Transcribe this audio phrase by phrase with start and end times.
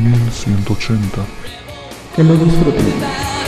[0.00, 1.26] 1180.
[2.14, 3.39] Che lo disfrutti.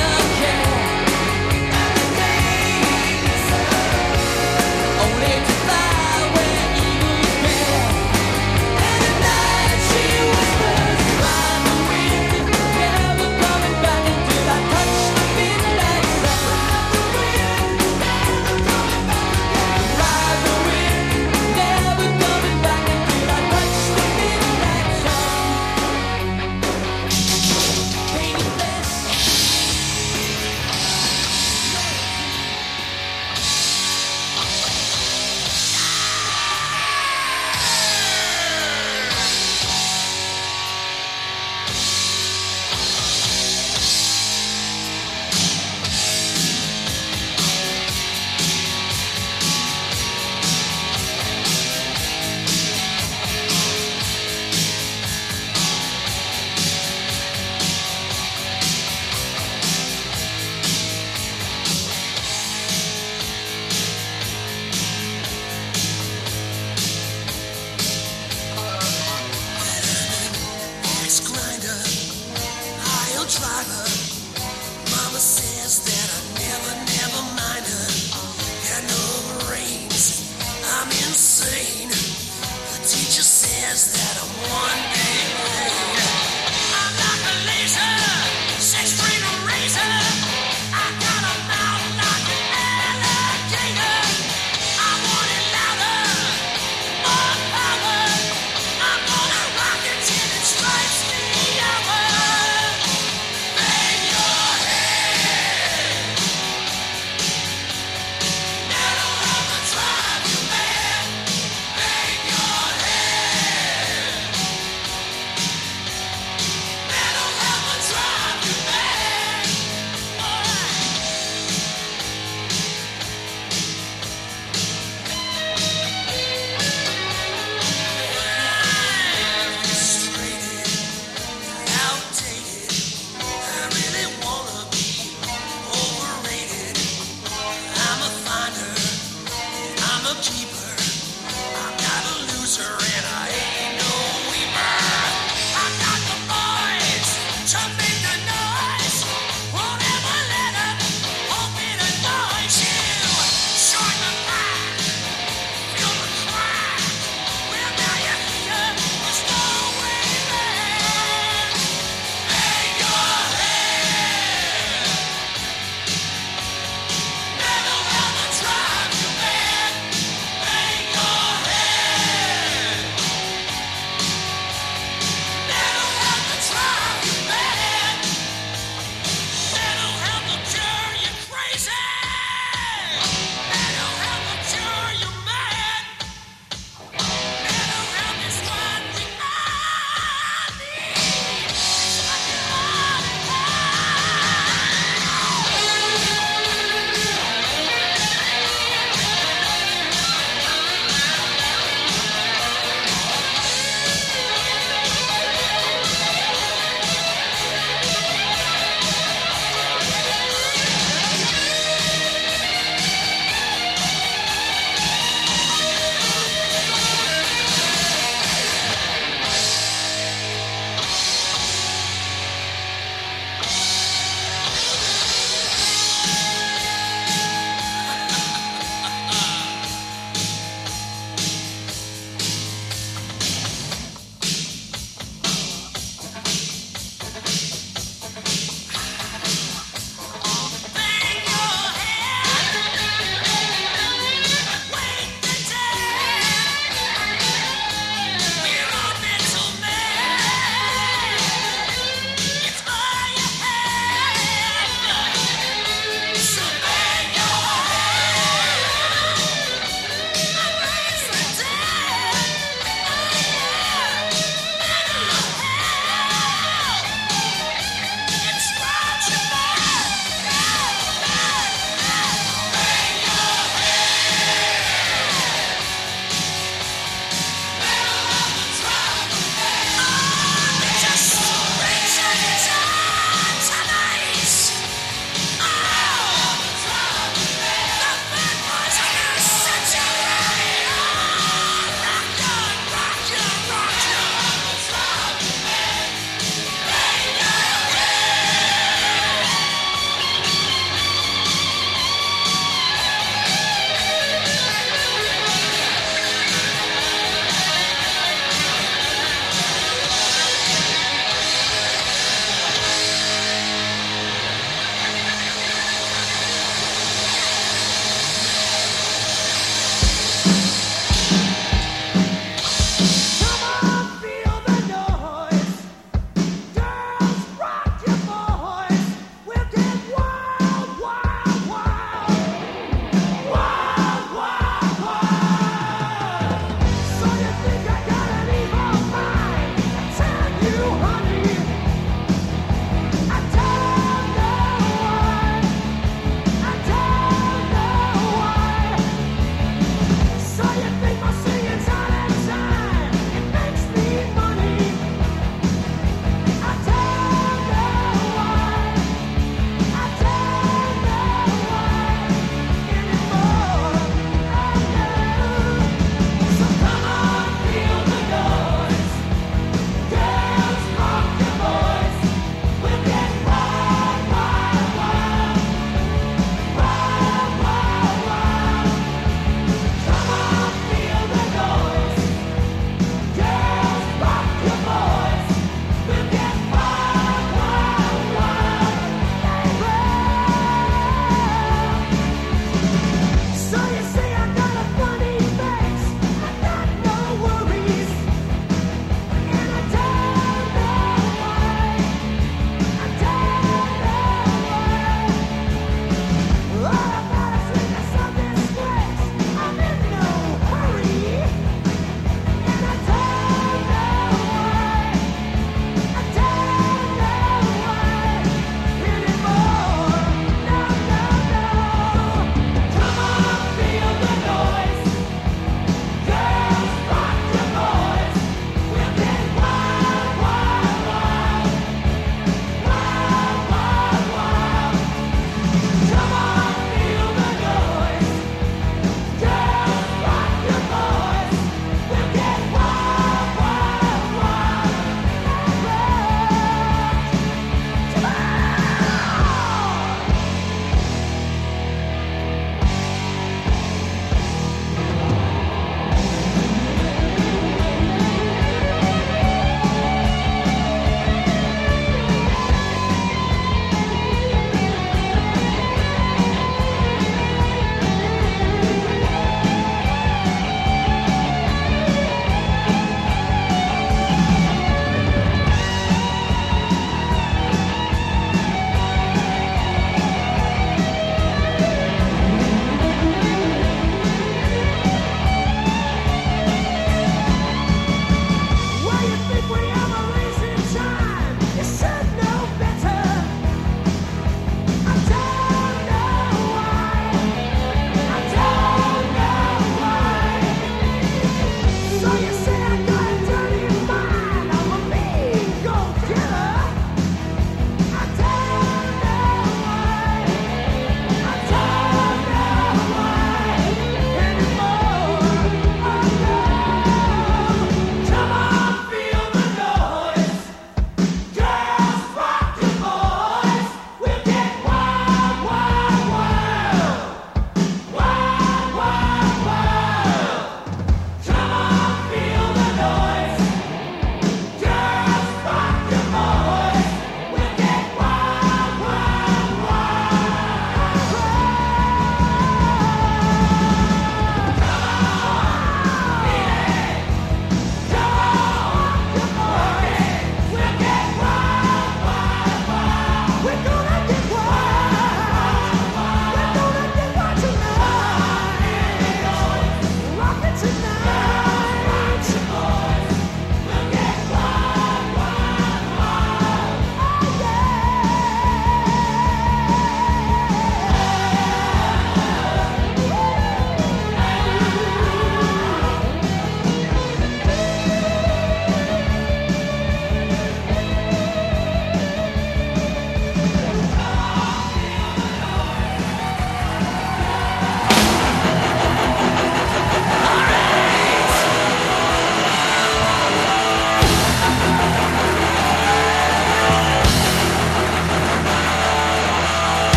[84.51, 84.92] One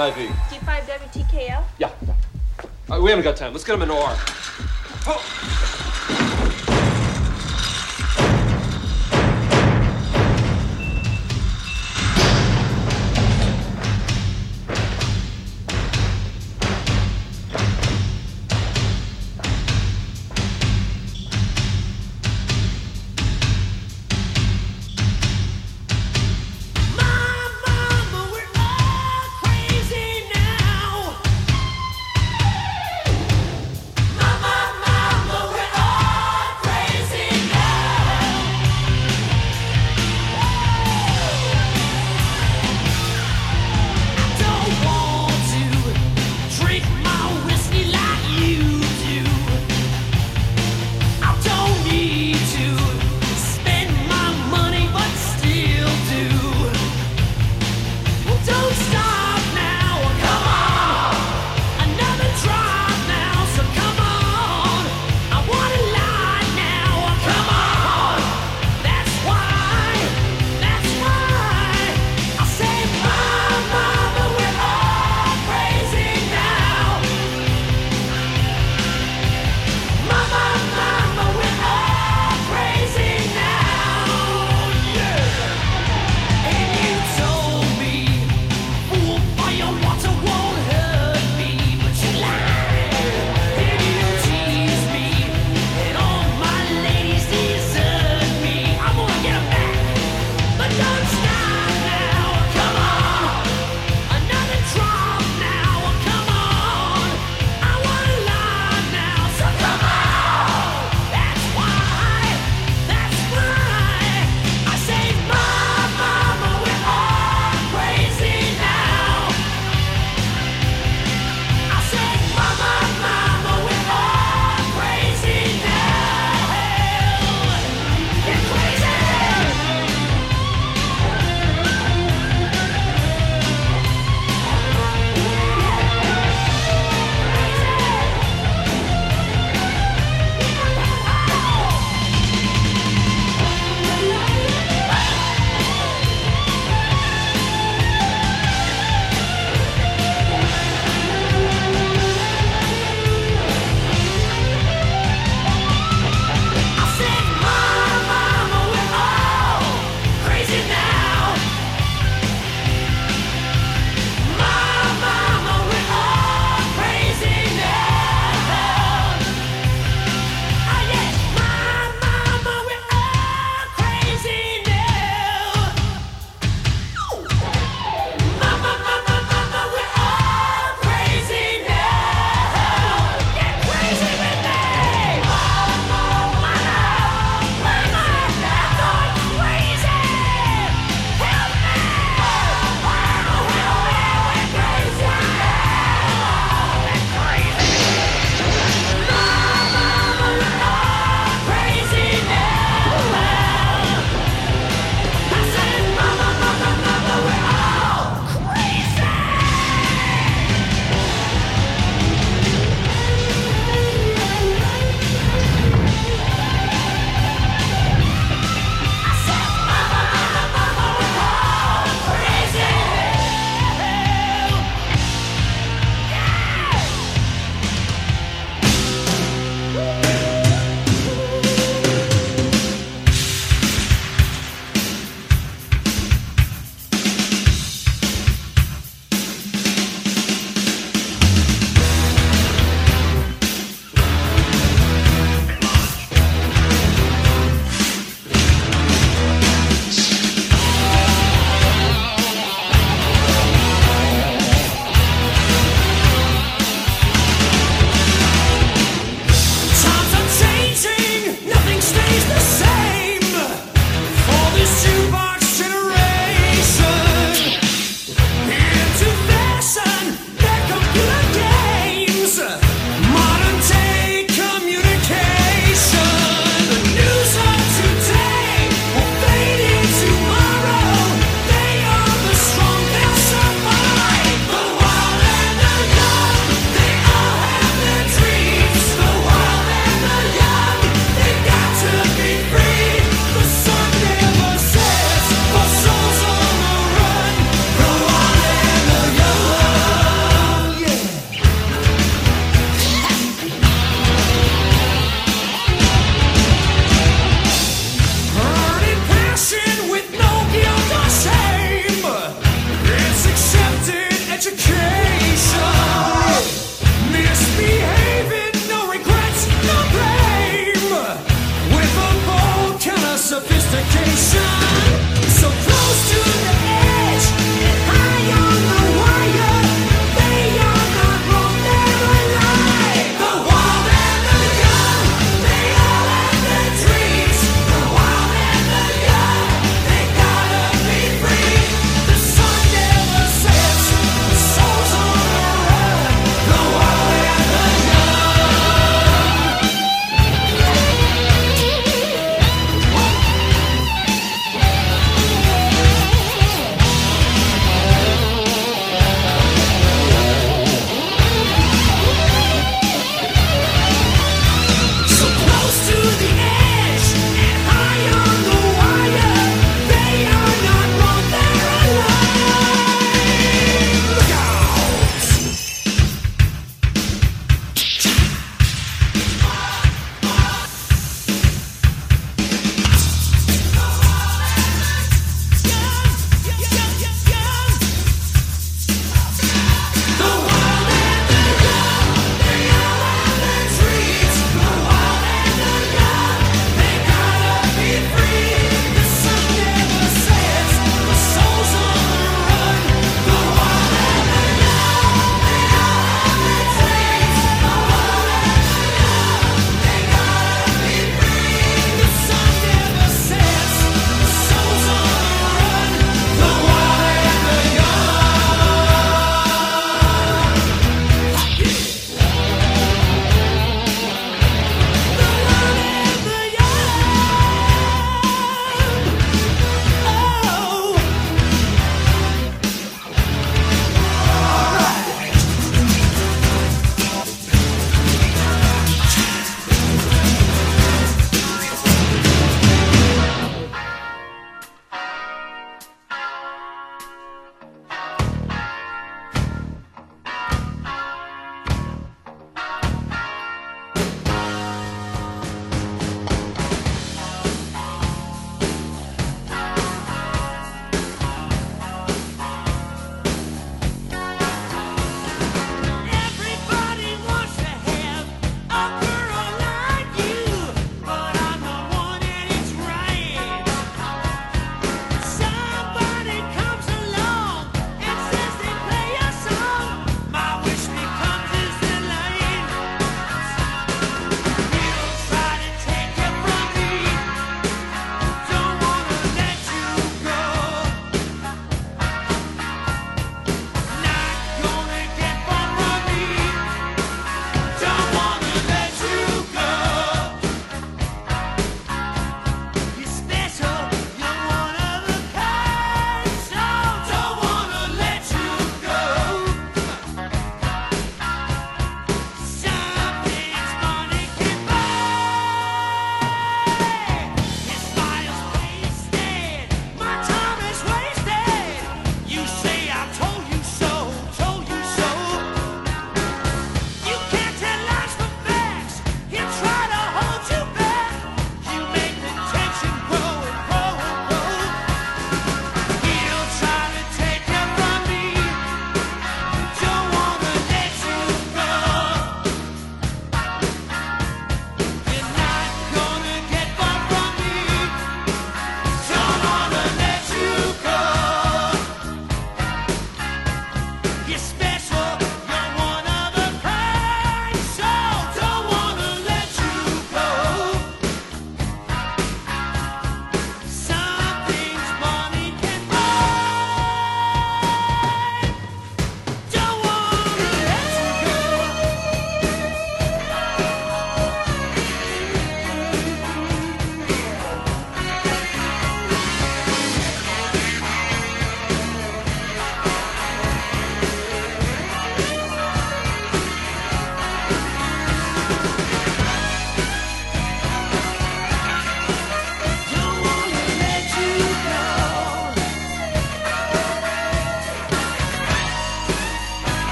[0.00, 0.14] IV.
[0.14, 1.62] G5 WTKL?
[1.78, 1.90] Yeah.
[2.88, 3.52] All right, we haven't got time.
[3.52, 4.16] Let's get him an OR.
[5.06, 5.59] Oh.